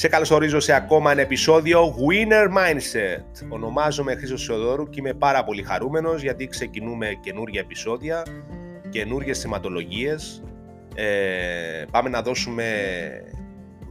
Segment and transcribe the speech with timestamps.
[0.00, 3.48] Σε καλωσορίζω σε ακόμα ένα επεισόδιο Winner Mindset.
[3.48, 8.22] Ονομάζομαι Χρήστος Σεοδόρου και είμαι πάρα πολύ χαρούμενος γιατί ξεκινούμε καινούργια επεισόδια,
[8.88, 10.42] καινούργιες θεματολογίες.
[10.94, 12.64] Ε, πάμε να δώσουμε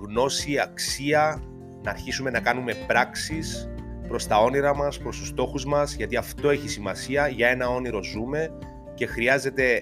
[0.01, 1.43] γνώση, αξία,
[1.83, 3.69] να αρχίσουμε να κάνουμε πράξεις
[4.07, 8.03] προς τα όνειρα μας, προς τους στόχους μας, γιατί αυτό έχει σημασία, για ένα όνειρο
[8.03, 8.49] ζούμε
[8.93, 9.81] και χρειάζεται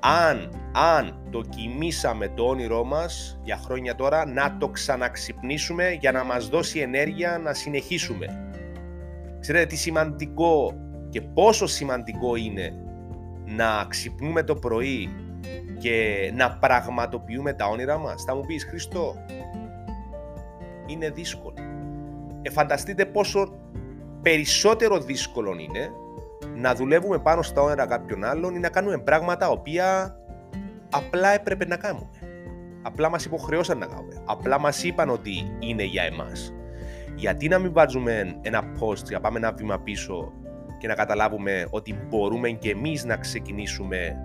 [0.00, 6.48] αν, αν δοκιμήσαμε το όνειρό μας για χρόνια τώρα, να το ξαναξυπνήσουμε για να μας
[6.48, 8.26] δώσει ενέργεια να συνεχίσουμε.
[9.40, 10.74] Ξέρετε τι σημαντικό
[11.08, 12.72] και πόσο σημαντικό είναι
[13.44, 15.08] να ξυπνούμε το πρωί
[15.78, 19.14] και να πραγματοποιούμε τα όνειρά μας; Θα μου πεις Χριστό,
[20.86, 21.54] είναι δύσκολο.
[22.42, 23.58] Ε, φανταστείτε πόσο
[24.22, 25.90] περισσότερο δύσκολο είναι
[26.56, 30.16] να δουλεύουμε πάνω στα όνειρα κάποιων άλλων ή να κάνουμε πράγματα οποία
[30.90, 32.10] απλά έπρεπε να κάνουμε.
[32.82, 34.22] Απλά μας υποχρεώσαν να κάνουμε.
[34.24, 36.54] Απλά μας είπαν ότι είναι για εμάς.
[37.14, 40.32] Γιατί να μην βάζουμε ένα post για πάμε ένα βήμα πίσω
[40.78, 44.16] και να καταλάβουμε ότι μπορούμε και εμείς να ξεκινήσουμε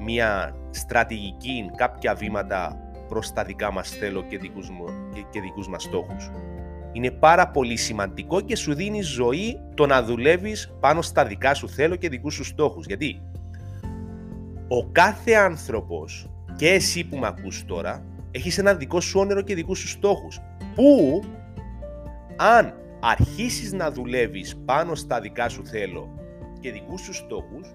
[0.00, 4.70] μια στρατηγική, κάποια βήματα προς τα δικά μας θέλω και δικούς,
[5.14, 6.30] και, και δικούς μας στόχους.
[6.92, 11.68] Είναι πάρα πολύ σημαντικό και σου δίνει ζωή το να δουλεύεις πάνω στα δικά σου
[11.68, 12.86] θέλω και δικούς σου στόχους.
[12.86, 13.22] Γιατί
[14.72, 19.54] ο κάθε άνθρωπος και εσύ που με ακούς τώρα έχεις ένα δικό σου όνειρο και
[19.54, 20.40] δικούς σου στόχους
[20.74, 21.20] που
[22.36, 26.08] αν αρχίσεις να δουλεύεις πάνω στα δικά σου θέλω
[26.60, 27.74] και δικούς σου στόχους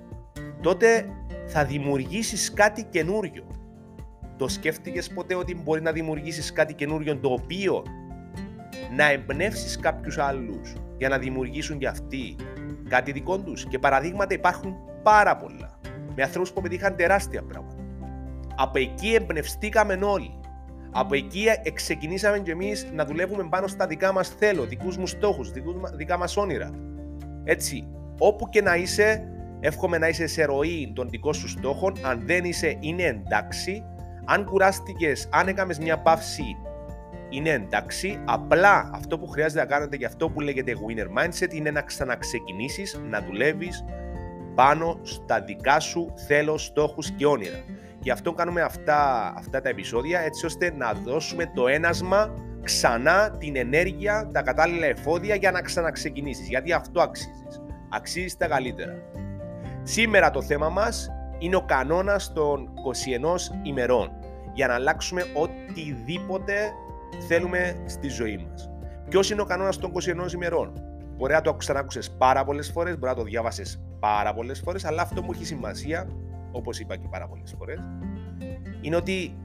[0.62, 1.06] τότε
[1.46, 3.44] θα δημιουργήσεις κάτι καινούριο.
[4.38, 7.84] Το σκέφτηκες ποτέ ότι μπορεί να δημιουργήσεις κάτι καινούριο το οποίο
[8.96, 12.36] να εμπνεύσεις κάποιους άλλους για να δημιουργήσουν και αυτοί
[12.90, 15.80] κάτι δικό τους; Και παραδείγματα υπάρχουν πάρα πολλά.
[16.16, 17.83] Με ανθρώπους που πετύχαν τεράστια πράγματα.
[18.55, 20.39] Από εκεί εμπνευστήκαμε όλοι.
[20.91, 25.52] Από εκεί ξεκινήσαμε κι εμείς να δουλεύουμε πάνω στα δικά μας θέλω, δικούς μου στόχους,
[25.95, 26.70] δικά μας όνειρα.
[27.43, 27.87] Έτσι,
[28.20, 29.27] όπου και να είσαι,
[29.59, 31.93] εύχομαι να είσαι σε ροή των δικών σου στόχων.
[32.02, 33.83] Αν δεν είσαι, είναι εντάξει.
[34.25, 36.58] Αν κουράστηκες, αν έκαμες μια παύση,
[37.30, 38.21] είναι εντάξει.
[38.25, 43.02] Απλά αυτό που χρειάζεται να κάνετε για αυτό που λέγεται winner mindset είναι να ξαναξεκινήσεις,
[43.09, 43.83] να δουλεύεις
[44.55, 47.64] πάνω στα δικά σου θέλω, στόχους και όνειρα.
[47.99, 52.33] Γι' αυτό κάνουμε αυτά, αυτά τα επεισόδια έτσι ώστε να δώσουμε το ένασμα
[52.64, 56.48] ξανά την ενέργεια, τα κατάλληλα εφόδια για να ξαναξεκινήσεις.
[56.48, 57.61] Γιατί αυτό αξίζεις.
[57.89, 58.93] Αξίζεις τα καλύτερα.
[59.83, 64.11] Σήμερα το θέμα μας είναι ο κανόνας των 21 ημερών
[64.54, 66.72] για να αλλάξουμε οτιδήποτε
[67.27, 68.70] θέλουμε στη ζωή μας.
[69.10, 70.73] Ποιος είναι ο κανόνας των 21 ημερών;
[71.17, 75.02] Μπορεί να το ξανάκουσες πάρα πολλές φορές, μπορεί να το διάβασες πάρα πολλές φορές, αλλά
[75.02, 76.08] αυτό που έχει σημασία,
[76.52, 77.80] όπως είπα και πάρα πολλές φορές,
[78.82, 79.38] είναι ότι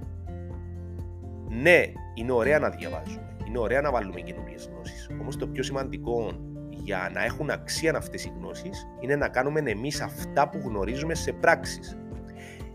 [1.48, 1.82] ναι,
[2.14, 5.10] είναι ωραία να διαβάζουμε, είναι ωραία να βάλουμε καινούριες γνώσεις.
[5.20, 6.32] Όμως το πιο σημαντικό
[6.70, 11.32] για να έχουν αξία αυτές οι γνώσεις είναι να κάνουμε εμείς αυτά που γνωρίζουμε σε
[11.32, 11.98] πράξεις.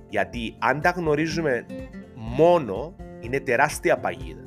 [0.10, 1.66] Γιατί αν τα γνωρίζουμε
[2.16, 4.46] μόνο, είναι τεράστια παγίδα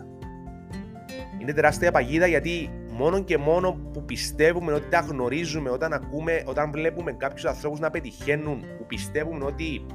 [1.48, 6.70] είναι τεράστια παγίδα γιατί μόνο και μόνο που πιστεύουμε ότι τα γνωρίζουμε, όταν ακούμε, όταν
[6.70, 9.86] βλέπουμε κάποιους ανθρώπους να πετυχαίνουν, που πιστεύουμε ότι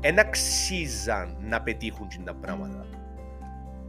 [0.00, 2.86] δεν αξίζαν να πετύχουν τα πράγματα.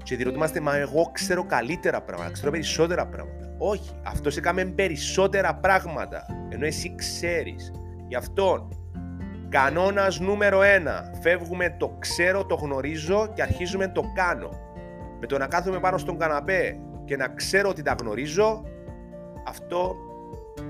[0.04, 3.56] Και διερωτούμαστε, μα εγώ ξέρω καλύτερα πράγματα, ξέρω περισσότερα πράγματα.
[3.58, 7.72] Όχι, αυτός έκαμε περισσότερα πράγματα, ενώ εσύ ξέρεις.
[8.08, 8.68] Γι' αυτό,
[9.50, 14.50] κανόνας νούμερο ένα, φεύγουμε το ξέρω, το γνωρίζω και αρχίζουμε το κάνω
[15.20, 18.64] με το να κάθομαι πάνω στον καναπέ και να ξέρω ότι τα γνωρίζω,
[19.48, 19.96] αυτό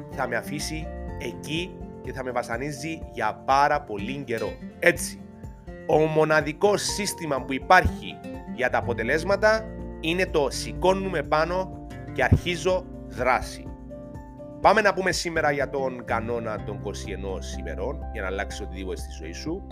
[0.09, 0.88] θα με αφήσει
[1.19, 4.53] εκεί και θα με βασανίζει για πάρα πολύ καιρό.
[4.79, 5.22] Έτσι,
[5.88, 8.18] ο μοναδικός σύστημα που υπάρχει
[8.56, 9.66] για τα αποτελέσματα
[10.00, 13.68] είναι το σηκώνουμε πάνω και αρχίζω δράση.
[14.62, 19.12] Πάμε να πούμε σήμερα για τον κανόνα των 21 ημερών για να αλλάξει οτιδήποτε στη
[19.12, 19.68] ζωή σου.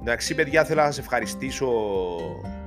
[0.00, 1.66] Εντάξει, παιδιά, θέλω να σας ευχαριστήσω
[2.44, 2.57] ε,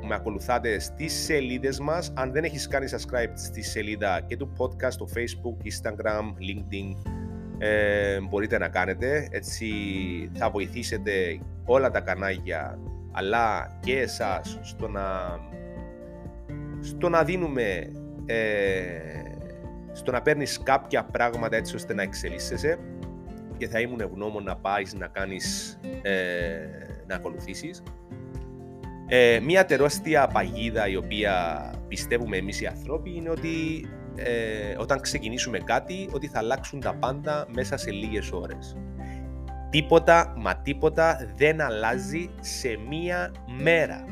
[0.00, 2.12] που με ακολουθάτε στις σελίδες μας.
[2.14, 7.12] Αν δεν έχεις κάνει subscribe στη σελίδα και του podcast στο Facebook, Instagram, LinkedIn,
[7.58, 9.28] ε, μπορείτε να κάνετε.
[9.30, 9.68] Έτσι
[10.34, 11.12] θα βοηθήσετε
[11.64, 12.78] όλα τα κανάλια,
[13.12, 15.04] αλλά και εσάς στο να,
[16.80, 17.92] στο να δίνουμε,
[18.26, 18.86] ε,
[19.92, 22.78] στο να παίρνεις κάποια πράγματα έτσι ώστε να εξελίσσεσαι
[23.56, 26.56] και θα ήμουν ευγνώμων να πάεις να κάνεις, ε,
[27.06, 27.82] να ακολουθήσεις.
[29.08, 33.86] Ε, μια τεράστια παγίδα η οποία πιστεύουμε εμείς οι ανθρώποι είναι ότι
[34.16, 38.76] ε, όταν ξεκινήσουμε κάτι ότι θα αλλάξουν τα πάντα μέσα σε λίγες ώρες.
[39.70, 43.32] Τίποτα μα τίποτα δεν αλλάζει σε μία
[43.62, 44.04] μέρα.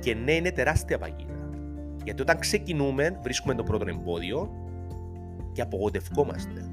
[0.00, 1.50] Και ναι, είναι τεράστια παγίδα.
[2.04, 4.50] Γιατί όταν ξεκινούμε, βρίσκουμε το πρώτο εμπόδιο
[5.52, 6.70] και απογοητευόμαστε.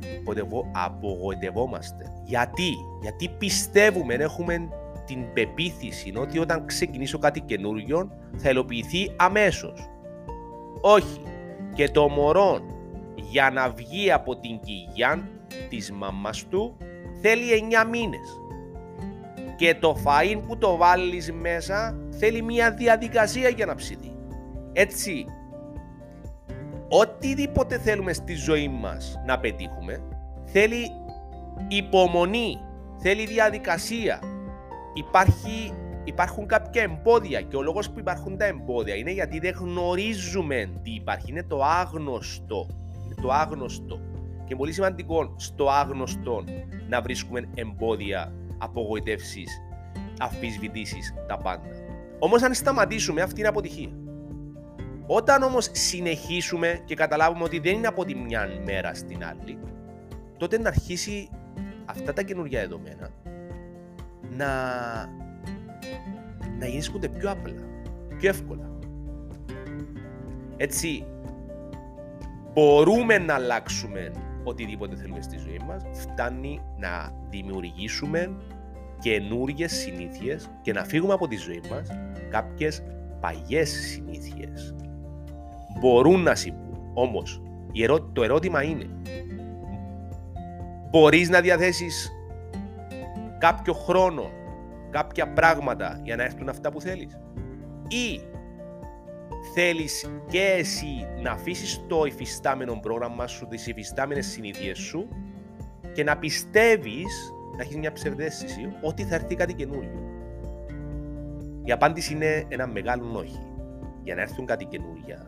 [0.72, 2.12] Απογοητευόμαστε.
[2.26, 4.70] Γιατί; Γιατί πιστεύουμε, έχουμε
[5.06, 9.90] την πεποίθηση ότι όταν ξεκινήσω κάτι καινούριο θα υλοποιηθεί αμέσως.
[10.82, 11.22] Όχι.
[11.76, 12.60] Και το μωρό
[13.16, 15.30] για να βγει από την κοιλιά
[15.70, 16.78] της μαμάς του
[17.22, 18.40] θέλει 9 μήνες.
[19.56, 24.12] Και το φαΐν που το βάλεις μέσα θέλει μια διαδικασία για να ψηθεί.
[24.74, 25.26] Έτσι,
[26.90, 30.04] οτιδήποτε θέλουμε στη ζωή μας να πετύχουμε,
[30.44, 30.92] θέλει
[31.68, 32.58] υπομονή,
[32.98, 34.20] θέλει διαδικασία.
[34.98, 40.70] Υπάρχει, υπάρχουν κάποια εμπόδια και ο λόγος που υπάρχουν τα εμπόδια είναι γιατί δεν γνωρίζουμε
[40.84, 42.68] τι υπάρχει, είναι το άγνωστο.
[43.06, 44.00] Είναι το άγνωστο.
[44.46, 46.44] Και πολύ σημαντικό στο άγνωστο
[46.88, 49.62] να βρίσκουμε εμπόδια, απογοητεύσεις,
[50.20, 51.68] αφισβητήσεις, τα πάντα.
[52.20, 53.90] Όμως αν σταματήσουμε αυτή είναι αποτυχία.
[55.08, 59.60] Όταν όμως συνεχίσουμε και καταλάβουμε ότι δεν είναι από τη μια μέρα στην άλλη,
[60.38, 61.30] τότε να αρχίσει
[61.86, 63.10] αυτά τα καινούργια δεδομένα
[64.38, 64.48] να,
[66.60, 67.62] να γίνονται πιο απλά,
[68.18, 68.70] πιο εύκολα.
[70.58, 71.06] Έτσι,
[72.54, 74.12] μπορούμε να αλλάξουμε
[74.44, 78.36] οτιδήποτε θέλουμε στη ζωή μας, φτάνει να δημιουργήσουμε
[79.00, 81.88] καινούργιες συνήθειες και να φύγουμε από τη ζωή μας
[82.30, 82.84] κάποιες
[83.20, 84.76] παγιές συνήθειες.
[85.80, 86.64] Μπορούν να συμβούν.
[86.94, 87.42] Όμως,
[88.14, 88.90] το ερώτημα είναι
[90.96, 92.12] μπορείς να διαθέσεις
[93.38, 94.32] κάποιο χρόνο,
[94.90, 97.20] κάποια πράγματα για να έρθουν αυτά που θέλεις.
[97.88, 98.22] Ή
[99.54, 105.08] θέλεις και εσύ να αφήσεις το υφιστάμενο πρόγραμμα σου, τις υφιστάμενες συνήθειες σου
[105.94, 110.04] και να πιστεύεις, να έχεις μια ψευδέστηση ότι θα έρθει κάτι καινούριο.
[111.64, 113.40] Η απάντηση είναι ένα μεγάλο όχι.
[114.04, 115.26] Για να έρθουν κάτι καινούρια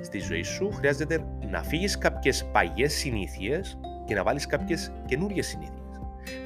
[0.00, 5.81] στη ζωή σου, χρειάζεται να φύγεις κάποιες παγιές συνήθειες και να βάλεις κάποιες καινούριες συνήθειες.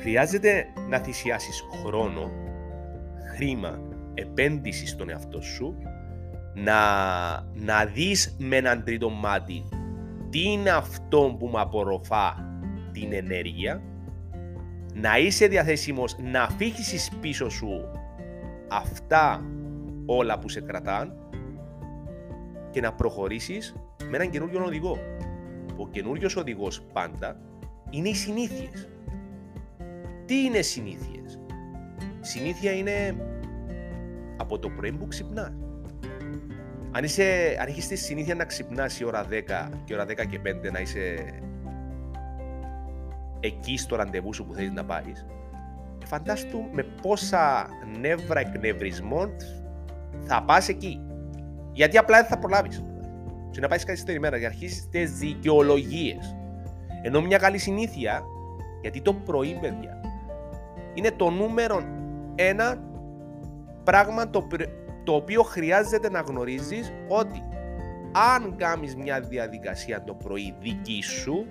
[0.01, 2.31] Χρειάζεται να θυσιάσεις χρόνο,
[3.35, 3.81] χρήμα,
[4.15, 5.77] επένδυση στον εαυτό σου,
[6.55, 6.75] να,
[7.55, 9.65] να δεις με έναν τρίτο μάτι
[10.31, 12.37] τι είναι αυτό που με απορροφά
[12.93, 13.83] την ενέργεια,
[14.95, 17.91] να είσαι διαθέσιμος να αφήσεις πίσω σου
[18.69, 19.45] αυτά
[20.07, 21.17] όλα που σε κρατάν
[22.71, 23.75] και να προχωρήσεις
[24.11, 24.99] με έναν καινούριο οδηγό.
[25.77, 27.41] Ο καινούριος οδηγός πάντα
[27.91, 28.89] είναι οι συνήθειες.
[30.27, 31.41] Τι είναι συνήθειες;
[32.21, 33.17] Συνήθεια είναι
[34.37, 35.53] από το πρωί που ξυπνάς.
[36.93, 40.41] Αν, είσαι, αν έχεις τη συνήθεια να ξυπνάς η ώρα 10 και ώρα 10 και
[40.43, 41.17] 5 να είσαι
[43.41, 45.27] εκεί στο ραντεβού σου που θέλεις να πάρεις,
[46.05, 47.67] φαντάστου με πόσα
[48.01, 49.31] νεύρα εκνευρισμών
[50.21, 51.01] θα πας εκεί.
[51.73, 52.85] Γιατί απλά δεν θα προλάβεις.
[53.51, 56.37] Και να πάεις κάτι στην ημέρα και αρχίσει τις δικαιολογίες.
[57.03, 58.23] Ενώ μια καλή συνήθεια,
[58.81, 60.01] γιατί το πρωί, παιδιά,
[60.97, 61.83] είναι το νούμερο
[62.35, 62.83] ένα
[63.85, 64.47] πράγμα το,
[65.05, 67.43] το οποίο χρειάζεται να γνωρίζεις ότι
[68.35, 71.47] αν κάνεις μια διαδικασία το πρωί δική σου,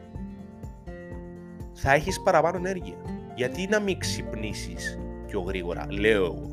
[1.74, 2.96] θα έχεις παραπάνω ενέργεια.
[3.36, 6.50] Γιατί να μην ξυπνήσεις πιο γρήγορα, λέω εγώ.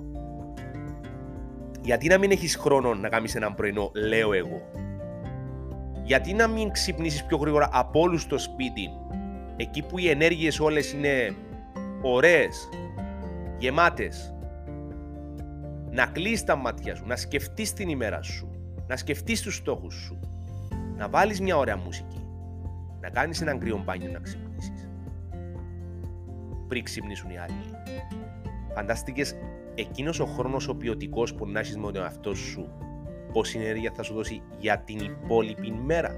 [1.83, 4.63] Γιατί να μην έχεις χρόνο να κάνεις έναν πρωινό, λέω εγώ.
[6.05, 8.91] Γιατί να μην ξυπνήσεις πιο γρήγορα από όλους στο σπίτι,
[9.57, 11.37] εκεί που οι ενέργειες όλες είναι
[12.03, 12.69] ωραίες,
[13.59, 14.35] γεμάτες.
[15.91, 18.51] Να κλείσεις τα μάτια σου, να σκεφτείς την ημέρα σου,
[18.87, 20.19] να σκεφτείς τους στόχους σου,
[20.97, 22.27] να βάλεις μια ωραία μουσική,
[23.01, 24.91] να κάνεις έναν κρύο μπάνιο να ξυπνήσεις.
[26.69, 27.55] Πριν ξυπνήσουν οι άλλοι.
[28.75, 29.37] Φαντάστηκες
[29.75, 32.69] εκείνος ο χρόνος ο ποιοτικός που να έχεις με τον εαυτό σου,
[33.33, 36.17] πόση ενέργεια θα σου δώσει για την υπόλοιπη μέρα.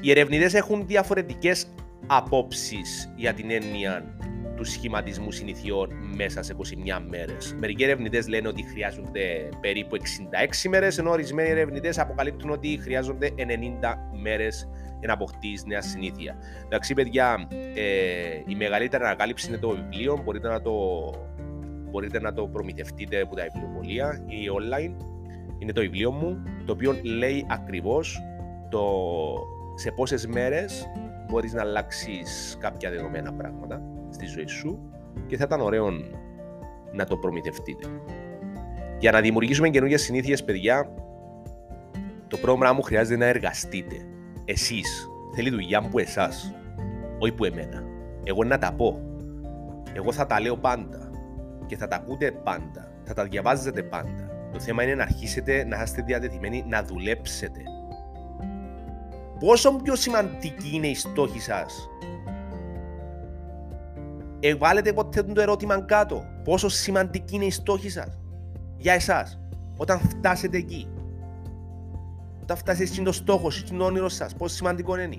[0.00, 1.66] Οι ερευνητές έχουν διαφορετικές
[2.06, 4.16] απόψεις για την έννοια
[4.56, 6.54] του σχηματισμού συνηθιών μέσα σε
[6.98, 7.54] 21 μέρες.
[7.58, 13.42] Μερικοί ερευνητές λένε ότι χρειάζονται περίπου 66 μέρες, ενώ ορισμένοι ερευνητές αποκαλύπτουν ότι χρειάζονται 90
[14.22, 16.36] μέρες για να αποκτήσει νέα συνήθεια.
[16.64, 20.20] Εντάξει, παιδιά, ε, η μεγαλύτερη ανακάλυψη είναι το βιβλίο.
[20.24, 20.72] Μπορείτε να το,
[21.90, 25.04] μπορείτε να το προμηθευτείτε από τα βιβλιοπολία ή online.
[25.58, 28.20] Είναι το βιβλίο μου, το οποίο λέει ακριβώς
[28.70, 28.82] το
[29.74, 30.88] σε πόσες μέρες
[31.28, 34.90] μπορείς να αλλάξεις κάποια δεδομένα πράγματα στη ζωή σου
[35.26, 35.90] και θα ήταν ωραίο
[36.92, 37.88] να το προμηθευτείτε.
[38.98, 40.90] Για να δημιουργήσουμε καινούργιες συνήθειες, παιδιά,
[42.28, 43.96] το πρόγραμμα μου χρειάζεται να εργαστείτε.
[44.44, 45.08] Εσείς.
[45.34, 46.54] Θέλει δουλειά που εσάς,
[47.18, 47.82] όχι που εμένα.
[48.24, 49.02] Εγώ να τα πω.
[49.92, 51.10] Εγώ θα τα λέω πάντα
[51.66, 52.92] και θα τα ακούτε πάντα.
[53.04, 54.48] Θα τα διαβάζετε πάντα.
[54.52, 57.62] Το θέμα είναι να αρχίσετε να είστε διατεθειμένοι να δουλέψετε.
[59.38, 61.88] Πόσο πιο σημαντική είναι η στόχη σας;
[64.40, 66.24] Ε, βάλετε ποτέ το ερώτημα κάτω.
[66.44, 68.18] Πόσο σημαντική είναι η στόχη σας.
[68.76, 69.40] Για εσάς.
[69.76, 70.88] Όταν φτάσετε εκεί;
[72.42, 74.34] Όταν φτάσετε στο στόχο, στο όνειρο σας.
[74.34, 75.16] Πόσο σημαντικό είναι;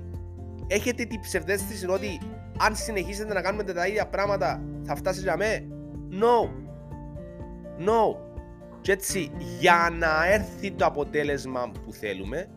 [0.68, 2.20] Έχετε την ψευδέστηση ότι
[2.58, 5.68] αν συνεχίσετε να κάνετε τα ίδια πράγματα θα φτάσετε για μέ;
[6.12, 6.50] No.
[7.86, 8.16] No.
[8.82, 12.48] Και έτσι, για να έρθει το αποτέλεσμα που θέλουμε,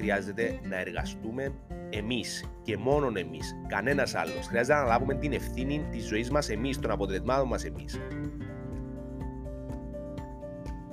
[0.00, 1.54] χρειάζεται να εργαστούμε
[1.90, 4.46] εμείς και μόνον εμείς, κανένας άλλος.
[4.46, 8.00] Χρειάζεται να λάβουμε την ευθύνη της ζωής μας εμείς, των αποτελεσμάτων μας εμείς.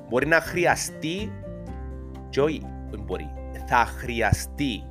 [0.10, 1.32] Μπορεί να χρειαστεί,
[2.30, 2.62] και όχι
[3.06, 3.30] μπορεί,
[3.68, 4.84] θα χρειαστεί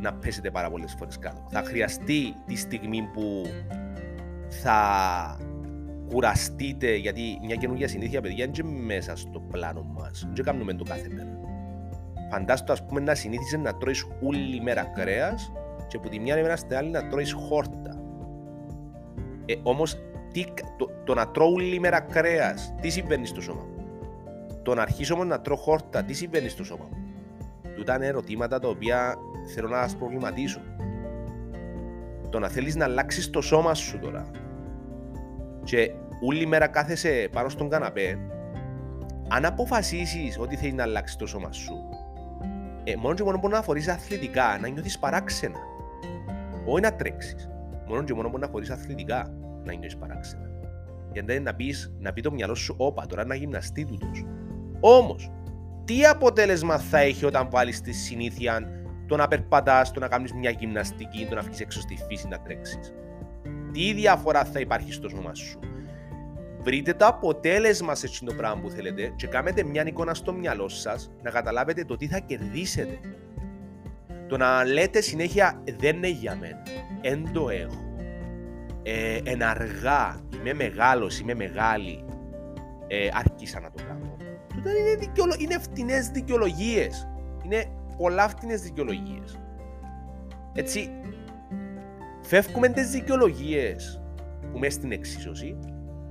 [0.00, 1.46] να πέσετε πάρα πολλές φορές κάτω.
[1.50, 3.42] Θα χρειαστεί τη στιγμή που
[4.48, 4.80] θα
[6.08, 10.28] κουραστείτε, γιατί μια καινούργια συνήθεια, παιδιά, είναι μέσα στο πλάνο μας.
[10.34, 11.35] Δεν κάνουμε το κάθε μέρα.
[12.30, 15.52] Φαντάστο, ας πούμε, να συνήθιζε να τρώεις όλη μέρα κρέας
[15.88, 18.00] και από τη μια μέρα στην άλλη να τρώεις χόρτα.
[19.46, 19.96] Ε, όμως,
[20.32, 20.44] τι,
[20.76, 23.84] το, το, να τρώω όλη μέρα κρέας, τι συμβαίνει στο σώμα μου;
[24.62, 26.96] Το να αρχίσω όμως να τρώω χόρτα, τι συμβαίνει στο σώμα μου;
[27.74, 29.14] Τούτα είναι ερωτήματα τα οποία
[29.54, 30.60] θέλω να σας προβληματίσω.
[32.30, 34.30] Το να θέλεις να αλλάξεις το σώμα σου τώρα
[35.64, 35.90] και
[36.26, 38.18] όλη μέρα κάθεσαι πάνω στον καναπέ,
[39.28, 41.88] αν αποφασίσεις ότι θέλεις να αλλάξεις το σώμα σου,
[42.88, 45.58] ε, μόνος και μόνος μπορεί να φορείς αθλητικά, να νιώθεις παράξενα.
[46.66, 47.48] Όχι να τρέξεις.
[47.86, 49.32] Μόνος και μόνος μπορεί να φορείς αθλητικά,
[49.64, 50.50] να νιώθεις παράξενα.
[51.12, 54.24] Γιατί να, πεις, να πει το μυαλό σου, όπα, τώρα να γυμναστεί τούτος.
[54.80, 55.30] Όμως,
[55.84, 58.70] τι αποτέλεσμα θα έχει όταν βάλεις τη συνήθεια
[59.06, 62.38] το να περπατάς, το να κάνεις μια γυμναστική, το να βγεις έξω στη φύση να
[62.38, 62.94] τρέξεις;
[63.72, 65.58] Τι διαφορά θα υπάρχει στο σώμα σου;
[66.66, 70.68] Βρείτε το αποτέλεσμα σε αυτό το πράγμα που θέλετε και κάνετε μια εικόνα στο μυαλό
[70.68, 72.98] σας να καταλάβετε το τι θα κερδίσετε.
[74.28, 76.62] Το να λέτε συνέχεια δεν είναι για μένα,
[77.02, 77.94] δεν το έχω.
[78.82, 82.04] Ε, εναργά, είμαι μεγάλος, είμαι μεγάλη,
[82.86, 84.16] ε, άρχισα να το κάνω.
[84.54, 85.36] Τότε είναι, δικαιολο...
[85.38, 87.08] είναι φτηνές δικαιολογίες.
[87.44, 87.64] Είναι
[87.96, 89.38] πολλά φτηνές δικαιολογίες.
[90.54, 90.90] Έτσι,
[92.22, 94.02] φεύγουμε τις δικαιολογίες
[94.52, 95.58] που μέσα στην εξίσωση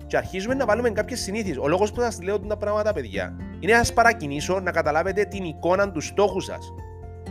[0.08, 1.58] και αρχίζουμε να βάλουμε κάποιες συνήθειες.
[1.58, 5.44] Ο λόγος που σας λέω τα πράγματα, παιδιά, είναι να σας παρακινήσω να καταλάβετε την
[5.44, 6.74] εικόνα του στόχου σας.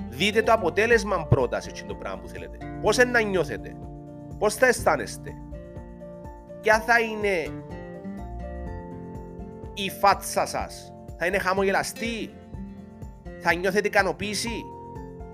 [0.08, 2.58] Δείτε το αποτέλεσμα πρώτα σε αυτό το πράγμα που θέλετε.
[2.82, 3.76] Πώς να νιώθετε,
[4.38, 5.30] πώς θα αισθάνεστε,
[6.60, 7.62] ποια θα είναι
[9.74, 12.30] η φάτσα σας, θα είναι χαμογελαστή,
[13.38, 14.64] θα νιώθετε ικανοποίηση,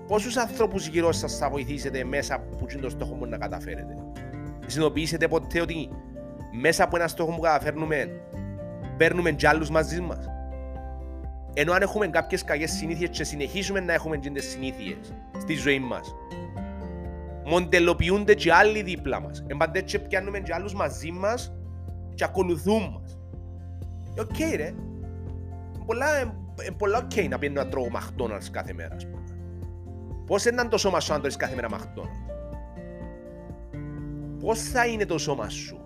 [0.07, 3.97] πόσους ανθρώπους γύρω σας θα βοηθήσετε μέσα που το στόχο μου να καταφέρετε.
[4.65, 5.89] Συνειδητοποιήσετε ποτέ ότι
[6.51, 8.21] μέσα από ένα στόχο που καταφέρνουμε,
[8.97, 10.29] παίρνουμε κι άλλους μαζί μας.
[11.53, 16.15] Ενώ αν έχουμε κάποιες κακές συνήθειες και συνεχίσουμε να έχουμε τις συνήθειες στη ζωή μας,
[17.45, 19.43] μοντελοποιούνται και άλλοι δίπλα μας.
[19.47, 21.53] Εμπαντέ και πιάνουμε και άλλους μαζί μας
[22.15, 23.19] και ακολουθούν μας.
[24.15, 24.73] Ε, οκ okay, ρε.
[25.85, 26.33] Πολλά, ε,
[26.77, 29.23] πολλά οκ okay να πιένω να τρώω McDonald's κάθε μέρα, ας πούμε.
[30.25, 32.31] Πώς είναι το σώμα σου αν τρώεις κάθε μέρα McDonald's;
[34.39, 35.80] Πώς θα είναι το σώμα σου;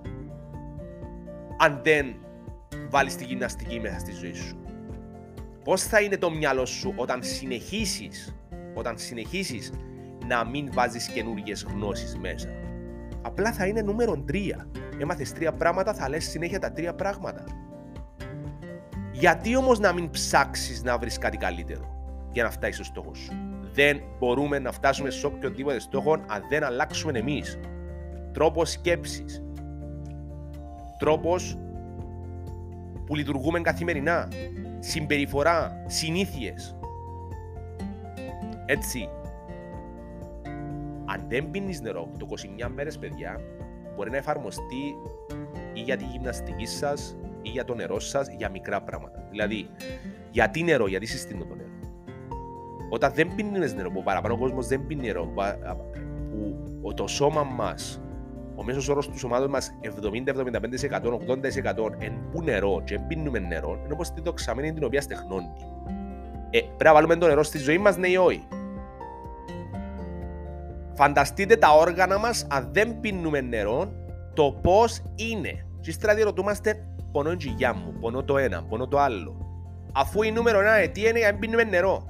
[1.57, 2.15] Αν δεν
[2.89, 4.57] βάλεις τη γυμναστική μέσα στη ζωή σου.
[5.63, 8.35] Πώς θα είναι το μυαλό σου όταν συνεχίσεις,
[8.73, 9.71] όταν συνεχίσεις
[10.27, 12.49] να μην βάζεις καινούργιες γνώσεις μέσα;
[13.21, 14.67] Απλά θα είναι νούμερο τρία.
[14.99, 17.43] Έμαθες τρία πράγματα, θα λες συνέχεια τα τρία πράγματα.
[19.11, 21.95] Γιατί όμως να μην ψάξεις να βρεις κάτι καλύτερο
[22.31, 23.31] για να φτάσεις στο στόχο σου;
[23.73, 27.59] Δεν μπορούμε να φτάσουμε σε οποιοδήποτε στόχο αν δεν αλλάξουμε εμείς.
[28.31, 29.44] Τρόπος σκέψης,
[30.97, 31.57] τρόπος
[33.05, 34.27] που λειτουργούμε καθημερινά,
[34.79, 36.77] συμπεριφορά, συνήθειες.
[38.65, 39.09] Έτσι,
[41.05, 43.39] αν δεν πίνεις νερό το 29 μέρες, παιδιά,
[43.95, 44.95] μπορεί να εφαρμοστεί
[45.73, 49.27] ή για τη γυμναστική σας ή για το νερό σας για μικρά πράγματα.
[49.29, 49.69] Δηλαδή,
[50.31, 51.69] γιατί νερό, γιατί συστήνω το νερό.
[52.89, 55.33] Όταν δεν πίνεις νερό, που παραπάνω ο κόσμος δεν πίνει νερό,
[56.81, 58.01] που το σώμα μας
[58.55, 59.91] ο μέσος όρος του ομάδων μας 70-75%, 80%
[61.99, 65.51] εν που νερό και πίνουμε νερό, είναι όπως τη δοξαμένη την οποία στεχνώνει.
[66.49, 68.47] Ε, πρέπει να βάλουμε το νερό στη ζωή μας, ναι ή όχι;
[70.95, 73.91] Φανταστείτε τα όργανα μας, αν δεν πίνουμε νερό,
[74.33, 75.65] το πώς είναι.
[75.79, 79.37] Και ύστερα διερωτούμαστε, πονώ η γιά μου, πονώ το ένα, πονώ το άλλο.
[79.93, 82.05] Αφού η νούμερο ένα αιτία είναι αν πίνουμε νερό.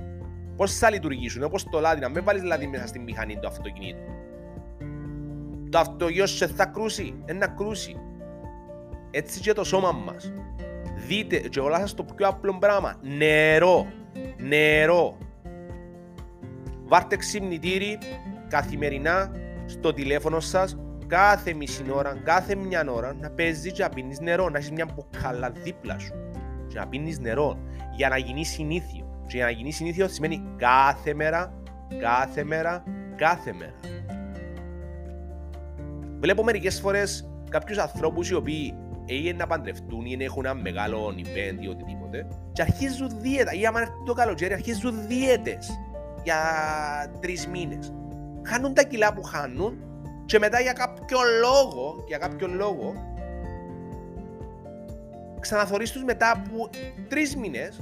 [0.56, 4.15] Πώς θα λειτουργήσουν, όπως το λάδι, να μην βάλεις λάδι μέσα στην μηχανή του αυτοκινήτου
[5.76, 7.96] το αυτογείο σε θα κρούσει, ένα κρούσει.
[9.12, 10.34] Έτσι και το σώμα μας.
[11.08, 12.96] Δείτε, και όλα σας το πιο απλό πράγμα.
[13.02, 13.88] Νερό.
[14.38, 15.18] Νερό.
[16.86, 17.98] Βάρτε ξυπνητήρι
[18.48, 19.32] καθημερινά
[19.66, 20.78] στο τηλέφωνο σας
[21.08, 24.88] κάθε μισή ώρα, κάθε μια ώρα να παίζεις και να πίνεις νερό, να έχεις μια
[24.94, 26.14] μπουκάλα δίπλα σου
[26.68, 27.60] και να πίνεις νερό
[27.96, 29.24] για να γίνει συνήθιο.
[29.28, 31.54] Και για να γίνει συνήθιο σημαίνει κάθε μέρα,
[32.02, 32.84] κάθε μέρα,
[33.16, 34.05] κάθε μέρα.
[36.20, 38.74] Βλέπω μερικές φορές κάποιους ανθρώπους οι οποίοι
[39.06, 43.80] ή να παντρευτούν ή έχουν ένα μεγάλο event ή οτιδήποτε και αρχίζουν δίαιτα ή άμα
[43.80, 45.80] έρθει το καλοκαίρι αρχίζουν δίαιτες
[46.24, 46.38] για
[47.20, 47.94] τρεις μήνες.
[48.48, 49.78] Χάνουν τα κιλά που χάνουν
[50.26, 52.94] και μετά για κάποιο λόγο, για κάποιο λόγο
[55.40, 56.70] ξαναθωρείς τους μετά από
[57.08, 57.80] τρεις μήνες.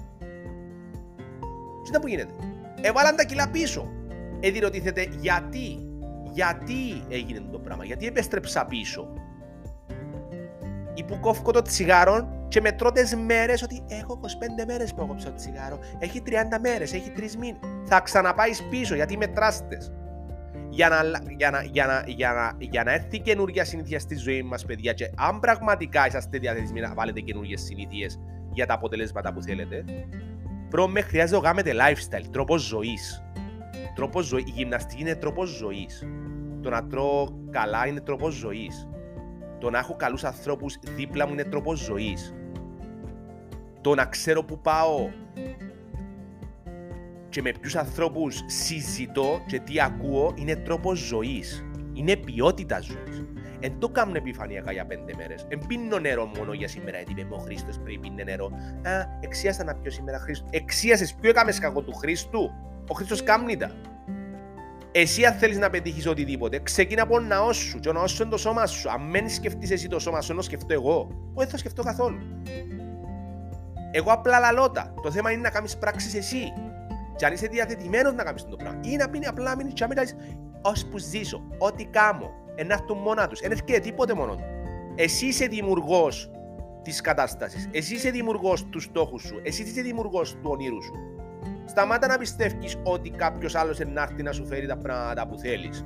[1.91, 2.33] Τι που γίνεται.
[2.81, 3.91] Έβαλαν τα κιλά πίσω.
[4.39, 5.92] Εδιρωτήθεται γιατί.
[6.33, 7.85] Γιατί έγινε το πράγμα.
[7.85, 9.07] Γιατί επέστρεψα πίσω
[10.93, 14.19] ή που κόφω το τσιγάρο και μετρώ τις μέρες ότι έχω
[14.61, 17.59] 25 μέρες που έχω το τσιγάρο, έχει 30 μέρες, έχει 3 μήνες.
[17.85, 19.93] Θα ξαναπάεις πίσω γιατί μετράστες.
[20.69, 20.95] Για να,
[21.37, 24.93] για, να, για, να, για, να, για να έρθει καινούργια συνήθεια στη ζωή μας, παιδιά,
[24.93, 28.19] και αν πραγματικά είσαστε διαθέσιμοι να βάλετε καινούργιες συνήθειες
[28.51, 29.83] για τα αποτελέσματα που θέλετε,
[30.69, 33.22] πρώτα χρειάζεται να κάνετε lifestyle, τρόπος ζωής.
[33.95, 34.43] Τρόπο ζωή.
[34.47, 36.07] Η γυμναστική είναι τρόπος ζωής.
[36.61, 38.87] Το να τρώω καλά είναι τρόπος ζωής.
[39.59, 42.33] Το να έχω καλούς ανθρώπους δίπλα μου είναι τρόπος ζωής.
[43.81, 45.09] Το να ξέρω που πάω
[47.29, 51.65] και με ποιους ανθρώπους συζητώ και τι ακούω είναι τρόπος ζωής.
[51.93, 53.25] Είναι ποιότητα ζωής.
[53.59, 55.45] Εν το κάνω επιφανειακά για πέντε μέρες.
[55.49, 58.45] Εν πίνω νερό μόνο για σήμερα, γιατί είπε ο Χρήστος πριν πίνει νερό.
[58.83, 60.45] Α, εξίασα να πιω σήμερα Χρήστο.
[60.49, 62.51] Εξίασες, ποιο έκαμες κακό του Χρήστου;
[62.87, 63.71] Ο Χρήστος κάμνητα.
[64.91, 68.21] Εσύ αν θέλεις να πετύχεις οτιδήποτε, ξεκίνα από τον ναό σου και ο ναός σου
[68.21, 68.91] είναι το σώμα σου.
[68.91, 72.19] Αν μένει σκεφτείς εσύ το σώμα σου, ενώ σκεφτώ εγώ, όχι δεν θα σκεφτώ καθόλου.
[73.91, 74.93] Εγώ απλά λαλώτα.
[75.01, 76.53] Το θέμα είναι να κάνεις πράξεις εσύ.
[77.15, 78.79] Και αν είσαι διαθετημένος να κάνεις το πράγμα.
[78.83, 80.15] Ή να μείνει απλά μείνεις και να μιλάς,
[80.91, 82.31] που ζήσω, ό,τι κάνω,
[82.65, 83.39] να έρθουν μόνα τους.
[83.39, 84.45] Δεν έρχεται τίποτε μόνο τους.
[84.95, 86.31] Εσύ είσαι δημιουργός
[86.81, 87.69] της κατάστασης.
[87.71, 89.39] Εσύ είσαι δημιουργός του στόχου σου.
[89.43, 90.93] Εσύ είσαι δημιουργός του ονείρου σου.
[91.73, 95.85] Σταμάτα να πιστεύεις ότι κάποιος άλλος έρθει να σου φέρει τα πράγματα που θέλεις.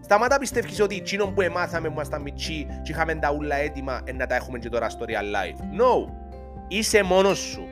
[0.00, 4.26] Σταμάτα πιστεύεις ότι εκείνο που εμάθαμε που ήμασταν μητσί και είχαμε τα ούλα έτοιμα να
[4.26, 5.80] τα έχουμε και τώρα στο real life.
[5.80, 6.12] No!
[6.68, 7.62] Είσαι μόνος σου.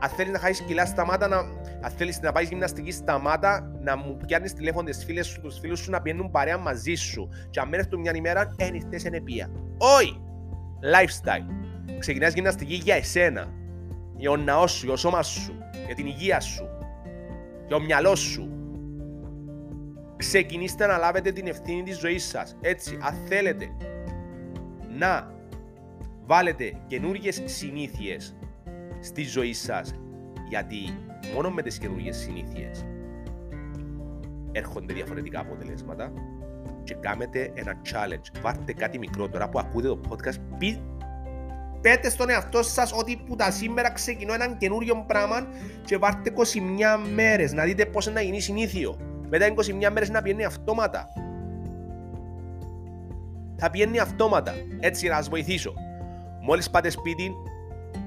[0.00, 1.36] Αν θέλεις να χάσεις κιλά, σταμάτα να.
[1.82, 5.78] Αν θέλεις να πάεις γυμναστική, σταμάτα να μου πιάνεις τηλέφωνο τις φίλες σου, τους φίλους
[5.78, 7.28] σου να πηγαίνουν παρέα μαζί σου.
[7.50, 9.50] Και αν μένει μια ημέρα, ένιχτε εν επία.
[9.78, 10.20] Όχι!
[10.94, 11.46] Lifestyle.
[11.98, 13.58] Ξεκινάς γυμναστική για εσένα
[14.20, 16.68] για ο ναός σου, για το σώμας σου, για την υγεία σου,
[17.66, 18.50] για το μυαλός σου.
[20.16, 22.56] Ξεκινήστε να λάβετε την ευθύνη της ζωής σας.
[22.60, 23.68] Έτσι, αν θέλετε
[24.98, 25.34] να
[26.26, 28.36] βάλετε καινούργιες συνήθειες
[29.00, 29.94] στη ζωή σας,
[30.48, 30.76] γιατί
[31.34, 32.86] μόνο με τις καινούργιες συνήθειες
[34.52, 36.12] έρχονται διαφορετικά αποτελέσματα
[36.84, 38.40] και κάνετε ένα challenge.
[38.42, 40.36] Βάρτε κάτι μικρό τώρα που ακούτε το podcast,
[41.80, 45.46] πέτε στον εαυτό σας ότι που τα σήμερα ξεκινώ έναν καινούριο πράγμα
[45.84, 46.42] και βάρτε 21
[47.14, 48.96] μέρες να δείτε πώς να γίνει συνήθιο.
[49.28, 51.08] Μετά 21 μέρες να πηγαίνει αυτόματα.
[53.56, 54.54] Θα πηγαίνει αυτόματα.
[54.80, 55.74] Έτσι να σας βοηθήσω.
[56.40, 57.32] Μόλις πάτε σπίτι,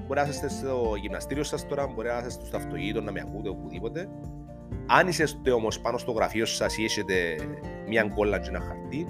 [0.06, 3.48] μπορεί να είστε στο γυμναστήριο σας τώρα, μπορεί να είστε στο αυτοκίνητο να με ακούτε
[3.48, 4.08] οπουδήποτε.
[4.86, 7.14] Αν είστε όμως πάνω στο γραφείο σας ή έχετε
[7.88, 9.06] μια κόλλα και ένα χαρτί,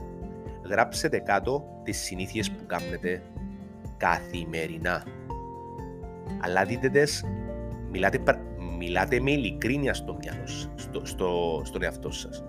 [0.69, 3.23] γράψετε κάτω τις συνήθειες που κάνετε
[3.97, 5.05] καθημερινά.
[6.41, 7.25] Αλλά δείτε τες,
[7.91, 8.21] μιλάτε,
[8.79, 12.45] μιλάτε με ειλικρίνεια στο μυαλό στο, στο, στον εαυτό σας.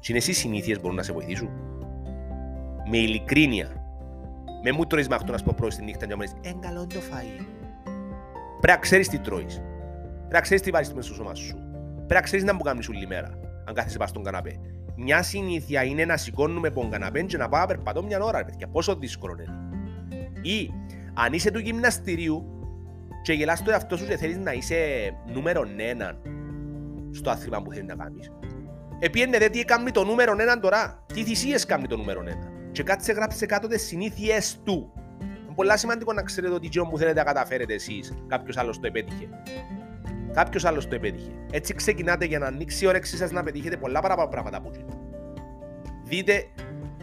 [0.00, 1.50] Και εσείς συνήθειες μπορούν να σε βοηθήσουν;
[2.90, 3.68] Με ειλικρίνεια.
[4.62, 6.54] Με μου τρώεις με αυτό να σου πω πρωί στη νύχτα και να μου λες
[6.60, 7.44] καλό το φαΐ».
[8.60, 9.54] Πρέπει να ξέρεις τι τρώεις.
[9.54, 11.54] Πρέπει να ξέρεις τι βάζεις μέσα στο σώμα σου.
[11.96, 14.60] Πρέπει να ξέρεις να μου κάνεις όλη μέρα, αν κάθεσαι πάνω στον καναπέ.
[14.96, 18.68] Μια συνήθεια είναι να σηκώνουμε από τον καναπέ και να πάω περπατώ μια ώρα, παιδιά.
[18.68, 19.69] Πόσο δύσκολο είναι.
[20.42, 20.70] Ή
[21.14, 22.44] αν είσαι του γυμναστηρίου
[23.22, 24.76] και γελάς το εαυτό σου και θέλεις να είσαι
[25.32, 26.18] νούμερο ένα
[27.10, 28.32] στο άθλημα που θέλεις να κάνεις.
[28.98, 31.04] Επίενε δε τι έκανε το νούμερο ένα τώρα.
[31.14, 32.52] Τι θυσίες κάνει το νούμερο ένα.
[32.72, 34.92] Και κάτσε γράψε κάτω τις συνήθειες του.
[35.20, 38.86] Είναι πολύ σημαντικό να ξέρετε ότι τι που θέλετε να καταφέρετε εσείς, κάποιος άλλος το
[38.86, 39.28] επέτυχε.
[40.32, 41.30] Κάποιος άλλος το επέτυχε.
[41.52, 44.70] Έτσι ξεκινάτε για να ανοίξει η όρεξή σας να πετύχετε πολλά παραπάνω πράγματα από
[46.04, 46.44] Δείτε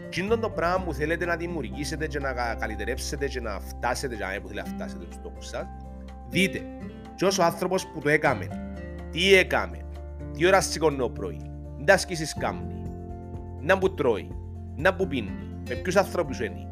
[0.09, 4.25] τι είναι το πράγμα που θέλετε να δημιουργήσετε και να καλλιτερεύσετε και να φτάσετε για
[4.25, 5.65] να θέλετε να φτάσετε στους στόχους σας,
[6.29, 6.61] δείτε
[7.15, 8.47] ποιος ο άνθρωπος που το έκαμε,
[9.11, 9.77] τι έκαμε,
[10.33, 11.51] τι ώρα σηκώνει ο πρωί,
[11.85, 12.81] τι ασκήσεις κάνει,
[13.59, 14.29] να που τρώει,
[14.75, 15.31] να που πίνει,
[15.69, 16.69] με ποιους ανθρώπους είναι.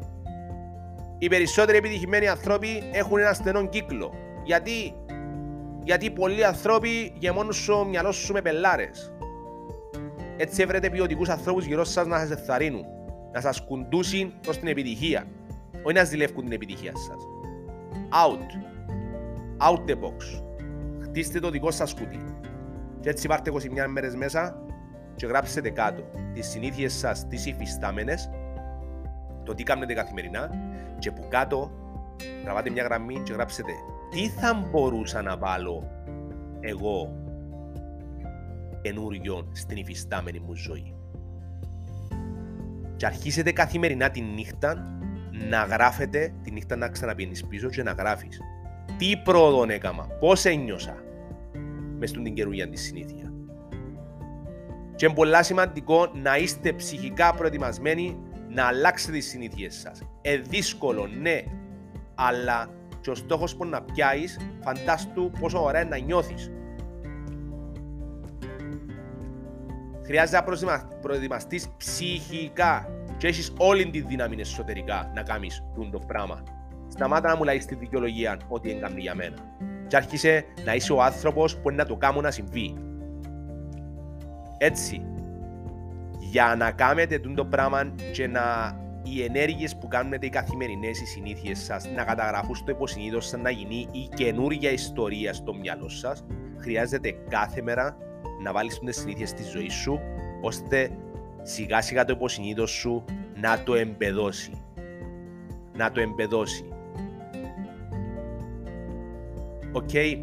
[1.18, 4.12] οι περισσότεροι επιτυχημένοι άνθρωποι έχουν ένα στενό κύκλο.
[4.44, 4.94] Γιατί,
[5.82, 9.12] γιατί πολλοί άνθρωποι γεμώνουν στο μυαλό σου με πελάρες.
[10.36, 12.84] Έτσι έβρετε ποιοτικούς ανθρώπους γύρω σας να σας εθαρρύνουν,
[13.36, 15.26] να σας κουντούσουν προς την επιτυχία,
[15.82, 17.22] όχι να ζηλεύκουν την επιτυχία σας.
[18.10, 18.50] Out.
[19.68, 20.42] Out the box.
[21.02, 22.24] Χτίστε το δικό σας κουτί.
[23.00, 24.62] Και έτσι πάρτε 21 μέρες μέσα
[25.16, 28.30] και γράψετε κάτω τις συνήθειες σας, τις υφιστάμενες,
[29.44, 30.50] το τι κάνετε καθημερινά
[30.98, 31.70] και που κάτω
[32.44, 33.72] τραβάτε μια γραμμή και γράψετε
[34.10, 35.90] τι θα μπορούσα να βάλω
[36.60, 37.16] εγώ
[38.82, 40.95] καινούριο στην υφιστάμενη μου ζωή.
[42.96, 44.98] Και αρχίσετε καθημερινά τη νύχτα
[45.48, 48.40] να γράφετε, τη νύχτα να ξαναπίνεις πίσω και να γράφεις.
[48.98, 50.96] Τι πρόοδο έκανα, πώς ένιωσα
[51.98, 53.32] μες στην καινούργια της συνήθεια.
[54.94, 60.02] Και είναι πολύ σημαντικό να είστε ψυχικά προετοιμασμένοι να αλλάξετε τις συνήθειες σας.
[60.22, 61.42] Ε, δύσκολο, ναι,
[62.14, 66.50] αλλά και ο στόχος που να πιάσεις, φαντάστου πόσο ωραία να νιώθεις.
[70.06, 76.42] Χρειάζεται να προετοιμαστείς ψυχικά και έχεις όλη τη δύναμη εσωτερικά να κάνεις το πράγμα.
[76.88, 79.36] Σταμάτα να μου λαείς τη δικαιολογία ότι είναι για μένα.
[79.86, 82.74] Και άρχισε να είσαι ο άνθρωπος που είναι να το κάνω να συμβεί.
[84.58, 85.02] Έτσι,
[86.18, 91.58] για να κάνετε το πράγμα και να οι ενέργειες που κάνετε οι καθημερινές, οι συνήθειες
[91.58, 96.24] σας, να καταγραφούν στο υποσυνείδητο σας, να γίνει η καινούργια ιστορία στο μυαλό σας,
[96.58, 97.96] χρειάζεται κάθε μέρα
[98.42, 100.00] να βάλεις τις συνήθειες στη ζωή σου,
[100.40, 100.90] ώστε
[101.42, 104.50] σιγά σιγά το υποσυνείδητο σου να το εμπεδώσει.
[105.76, 106.68] Να το εμπεδώσει.
[109.72, 110.16] OK, okay,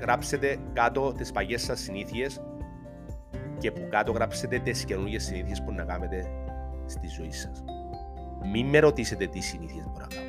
[0.00, 2.40] γράψτε κάτω τις παγιές σας συνήθειες
[3.58, 6.30] και που κάτω γράψετε τις καινούργιες συνήθειες που να κάνετε
[6.86, 7.64] στη ζωή σας.
[8.52, 10.26] Μην με ρωτήσετε τι συνήθειες μπορώ να κάνω.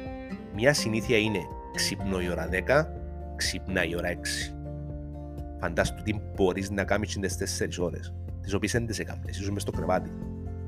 [0.54, 1.40] Μια συνήθεια είναι
[1.74, 2.88] ξυπνώ η ώρα 10,
[3.36, 4.55] ξυπνά η ώρα 6.
[5.66, 9.62] Φαντάστο τι μπορείς να κάνεις τις 4 ώρες, τις οποίες δεν τις έκανες, είσαι μες
[9.62, 10.12] στο κρεβάτι.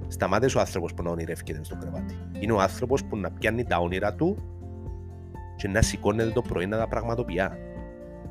[0.08, 2.16] Σταμάτε ο άνθρωπος που να ονειρεύκεται στο κρεβάτι.
[2.40, 4.38] Είναι ο άνθρωπος που να πιάνει τα όνειρα του
[5.56, 7.42] και να σηκώνεται το πρωί να τα πραγματοποιεί.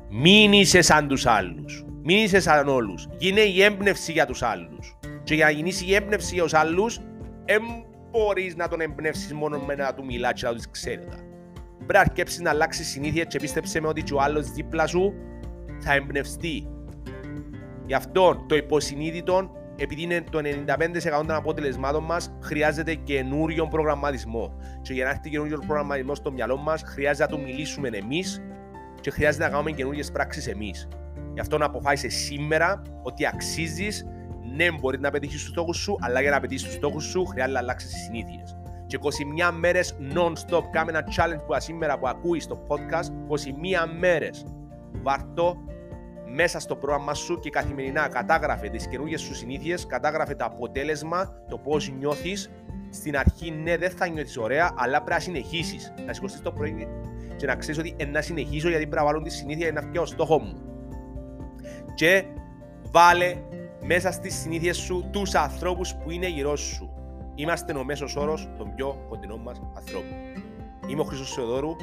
[0.09, 1.85] Μην είσαι σαν τους άλλους.
[2.03, 3.07] Μην είσαι σαν όλους.
[3.17, 4.97] Γίνε η έμπνευση για τους άλλους.
[5.23, 6.99] Και για να γίνεις η έμπνευση για τους άλλους,
[7.45, 7.61] δεν
[8.11, 11.05] μπορείς να τον εμπνεύσεις μόνο με να του μιλάς και να τους ξέρεις.
[11.77, 15.13] Πρέπει να αρκέψει να αλλάξεις συνήθεια και πίστεψε με ότι ο άλλος δίπλα σου
[15.79, 16.67] θα εμπνευστεί.
[17.85, 24.53] Γι' αυτό το υποσυνείδητο, επειδή είναι το 95% των αποτελεσμάτων μας, χρειάζεται καινούριος προγραμματισμό.
[24.81, 28.41] Και για να έρθει καινούριος προγραμματισμός στο μυαλό μας, χρειάζεται να του μιλήσουμε εμείς
[29.01, 30.87] και χρειάζεται να κάνουμε καινούριες πράξεις εμείς.
[31.33, 34.05] Γι' αυτό να αποφάσισε σήμερα ότι αξίζεις.
[34.55, 37.53] Ναι, μπορεί να πετύχεις τους στόχους σου, αλλά για να πετύχεις τους στόχους σου χρειάζεται
[37.53, 38.57] να αλλάξεις τις συνήθειες.
[38.87, 40.61] Και 21 μέρες non-stop.
[40.71, 43.11] Κάμε ένα challenge που σήμερα που ακούεις στο podcast.
[43.27, 44.45] 21 μέρες.
[44.91, 45.57] Βάρτο
[46.25, 51.57] μέσα στο πρόγραμμα σου και καθημερινά κατάγραφε τις καινούργιες σου συνήθειες, κατάγραφε το αποτέλεσμα, το
[51.57, 52.51] πώς νιώθεις.
[52.89, 55.93] Στην αρχή, ναι, δεν θα νιώθεις ωραία, αλλά πρέπει να συνεχίσεις.
[56.05, 56.87] Να σηκώσει το πρωί
[57.35, 60.13] και να ξέρεις ότι να συνεχίσω γιατί πρέπει να βάλω τη συνήθεια για να φτιάξω
[60.13, 60.67] στόχο μου
[61.95, 62.23] και
[62.91, 63.35] βάλε
[63.81, 66.91] μέσα στις συνήθειες σου τους ανθρώπους που είναι γύρω σου.
[67.35, 70.17] Είμαστε ο μέσος όρος των πιο κοντινών μας ανθρώπων.
[70.87, 71.75] Είμαι ο Χρήστος Θεοδόρου.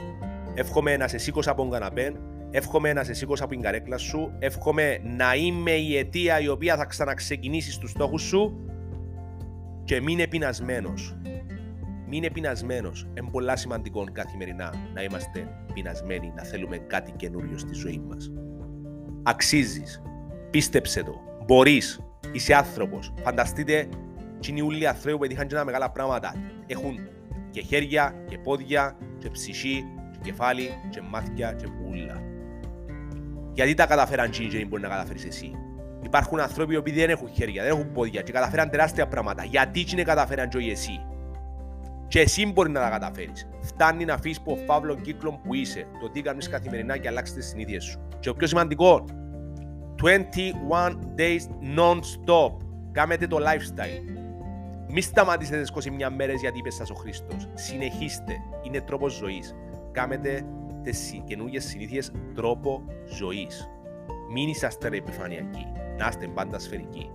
[0.54, 2.12] Εύχομαι να σε σήκωσα από τον καναπέ.
[2.56, 4.32] Εύχομαι να σε σήκωσα από την καρέκλα σου.
[4.38, 8.58] Εύχομαι να είμαι η αιτία η οποία θα ξαναξεκινήσει στους στόχους σου.
[9.84, 11.16] Και μην είναι πεινασμένος.
[12.06, 12.92] Μην είναι πεινασμένο.
[13.08, 18.32] Είναι πολύ σημαντικό καθημερινά να είμαστε πεινασμένοι, να θέλουμε κάτι καινούριο στη ζωή μας.
[19.22, 20.02] Αξίζεις.
[20.50, 21.20] Πίστεψε το.
[21.46, 22.00] Μπορείς.
[22.32, 23.14] Είσαι άνθρωπος.
[23.22, 23.88] Φανταστείτε
[24.40, 26.34] τι είναι όλοι οι άνθρωποι που πετύχαν και μεγάλα πράγματα.
[26.66, 26.98] Έχουν
[27.50, 32.03] και χέρια και πόδια και ψυχή και κεφάλι και μάτια και πουλά.
[33.54, 35.52] Γιατί τα καταφέραν και δεν μπορεί να καταφέρεις εσύ.
[36.02, 39.44] Υπάρχουν άνθρωποι που δεν έχουν χέρια, δεν έχουν πόδια και καταφέραν τεράστια πράγματα.
[39.44, 41.06] Γιατί δεν καταφέραν και εσύ.
[42.08, 43.48] Και εσύ μπορεί να τα καταφέρεις.
[43.60, 47.46] Φτάνει να αφήσεις από φαύλο κύκλο που είσαι, το τι κάνεις καθημερινά και αλλάξεις τις
[47.46, 47.98] συνήθειες σου.
[48.20, 49.04] Και το πιο σημαντικό,
[50.02, 51.42] 21 days
[51.76, 52.56] non-stop.
[52.92, 54.14] Κάμετε το lifestyle.
[54.88, 57.48] Μη σταματήσετε 21 μέρες γιατί είπες σας ο Χριστός.
[57.54, 58.32] Συνεχίστε.
[58.62, 59.54] Είναι τρόπος ζωής.
[59.92, 60.46] Κάμετε
[60.84, 63.70] τις καινούργιες συνήθειες τρόπο ζωής.
[64.32, 65.66] Μην είσαστε επιφανειακοί.
[65.98, 67.10] Να είστε πάντα σφαιρικοί.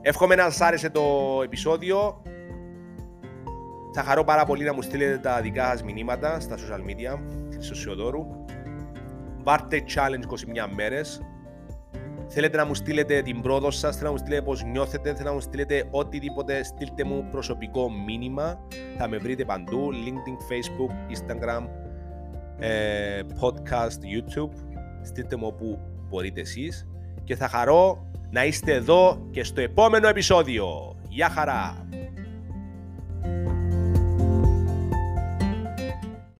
[0.00, 1.02] Εύχομαι να σας άρεσε το
[1.44, 2.22] επεισόδιο.
[3.92, 7.20] Θα χαρώ πάρα πολύ να μου στείλετε τα δικά σας μηνύματα στα social media,
[7.58, 8.26] στο Σιωδόρου.
[9.42, 10.22] Βάρτε challenge
[10.66, 11.20] 21 μέρες
[12.30, 15.32] Θέλετε να μου στείλετε την πρόοδο σας, θέλετε να μου στείλετε πώς νιώθετε, θέλετε να
[15.32, 18.60] μου στείλετε οτιδήποτε, στείλτε μου προσωπικό μήνυμα.
[18.98, 21.68] Θα με βρείτε παντού, LinkedIn, Facebook, Instagram,
[22.58, 24.52] ε, podcast, YouTube.
[25.02, 26.88] Στείλτε μου όπου μπορείτε εσείς
[27.24, 30.96] και θα χαρώ να είστε εδώ και στο επόμενο επεισόδιο.
[31.08, 31.88] Γεια χαρά!